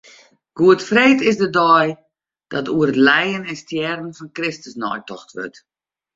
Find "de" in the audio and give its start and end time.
1.41-1.49